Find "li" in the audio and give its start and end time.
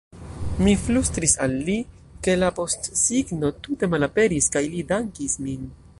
1.67-1.75, 4.75-4.85